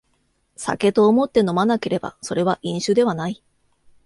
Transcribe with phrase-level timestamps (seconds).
[0.55, 3.43] 酒と思って飲まなければそれは飲酒ではない